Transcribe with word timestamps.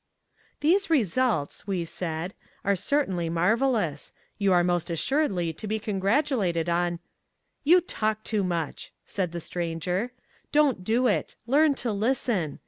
"These 0.61 0.89
results," 0.89 1.67
we 1.67 1.85
said, 1.85 2.33
"are 2.65 2.75
certainly 2.75 3.29
marvellous. 3.29 4.11
"You 4.39 4.51
are 4.51 4.63
most 4.63 4.89
assuredly 4.89 5.53
to 5.53 5.67
be 5.67 5.77
congratulated 5.77 6.67
on" 6.67 6.97
"You 7.71 7.81
talk 7.81 8.23
too 8.23 8.43
much," 8.43 8.91
said 9.05 9.31
the 9.31 9.39
Stranger. 9.39 10.11
"Don't 10.51 10.83
do 10.83 11.05
it. 11.05 11.35
Learn 11.45 11.75
to 11.75 11.91
listen. 11.91 12.57